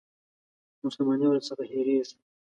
مسلماني 0.85 1.25
ورڅخه 1.27 1.63
هېرېږي. 1.71 2.15